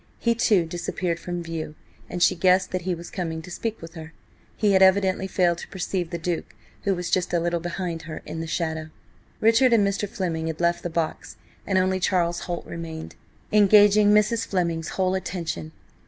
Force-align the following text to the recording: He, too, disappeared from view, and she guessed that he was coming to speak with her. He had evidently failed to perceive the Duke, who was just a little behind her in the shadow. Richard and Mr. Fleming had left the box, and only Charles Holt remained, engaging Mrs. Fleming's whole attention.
He, 0.17 0.33
too, 0.33 0.65
disappeared 0.65 1.19
from 1.19 1.43
view, 1.43 1.75
and 2.09 2.23
she 2.23 2.33
guessed 2.33 2.71
that 2.71 2.81
he 2.81 2.95
was 2.95 3.11
coming 3.11 3.39
to 3.43 3.51
speak 3.51 3.79
with 3.83 3.93
her. 3.93 4.13
He 4.57 4.71
had 4.71 4.81
evidently 4.81 5.27
failed 5.27 5.59
to 5.59 5.67
perceive 5.67 6.09
the 6.09 6.17
Duke, 6.17 6.55
who 6.85 6.95
was 6.95 7.11
just 7.11 7.33
a 7.35 7.39
little 7.39 7.59
behind 7.59 8.01
her 8.09 8.23
in 8.25 8.39
the 8.41 8.47
shadow. 8.47 8.89
Richard 9.41 9.73
and 9.73 9.87
Mr. 9.87 10.09
Fleming 10.09 10.47
had 10.47 10.59
left 10.59 10.81
the 10.81 10.89
box, 10.89 11.37
and 11.67 11.77
only 11.77 11.99
Charles 11.99 12.39
Holt 12.49 12.65
remained, 12.65 13.13
engaging 13.51 14.09
Mrs. 14.11 14.43
Fleming's 14.47 14.89
whole 14.97 15.13
attention. 15.13 15.71